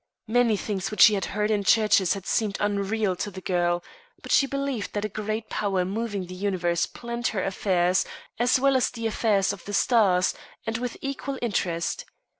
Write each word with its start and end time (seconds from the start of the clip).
Many 0.27 0.57
things 0.57 0.89
which 0.89 1.01
she 1.01 1.13
had 1.13 1.25
heard 1.25 1.51
in 1.51 1.63
churches 1.63 2.15
had 2.15 2.25
seemed 2.25 2.57
unreal 2.59 3.15
to 3.17 3.29
the 3.29 3.39
girl; 3.39 3.83
but 4.23 4.31
she 4.31 4.47
believed 4.47 4.93
that 4.93 5.01
the 5.01 5.09
Great 5.09 5.47
Power 5.47 5.85
moving 5.85 6.25
the 6.25 6.33
Universe 6.33 6.87
planned 6.87 7.27
her 7.27 7.43
affairs 7.43 8.03
as 8.39 8.59
well 8.59 8.75
as 8.75 8.89
the 8.89 9.05
affairs 9.05 9.53
of 9.53 9.63
the 9.65 9.73
stars, 9.75 10.33
and 10.65 10.79
with 10.79 10.97
equal 11.01 11.37
interest. 11.39 12.05